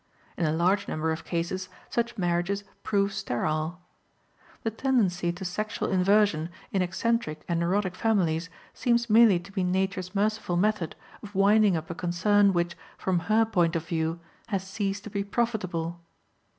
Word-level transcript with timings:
In 0.35 0.45
a 0.47 0.51
large 0.51 0.87
number 0.87 1.11
of 1.11 1.23
cases 1.25 1.69
such 1.87 2.17
marriages 2.17 2.63
prove 2.81 3.13
sterile. 3.13 3.81
The 4.63 4.71
tendency 4.71 5.31
to 5.33 5.45
sexual 5.45 5.89
inversion 5.91 6.49
in 6.71 6.81
eccentric 6.81 7.45
and 7.47 7.59
neurotic 7.59 7.93
families 7.95 8.49
seems 8.73 9.11
merely 9.11 9.37
to 9.37 9.51
be 9.51 9.63
nature's 9.63 10.15
merciful 10.15 10.57
method 10.57 10.95
of 11.21 11.35
winding 11.35 11.77
up 11.77 11.91
a 11.91 11.93
concern 11.93 12.51
which, 12.51 12.75
from 12.97 13.19
her 13.29 13.45
point 13.45 13.75
of 13.75 13.85
view, 13.87 14.19
has 14.47 14.67
ceased 14.67 15.03
to 15.03 15.11
be 15.11 15.23
profitable. 15.23 16.01